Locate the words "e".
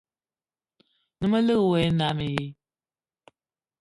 1.87-1.89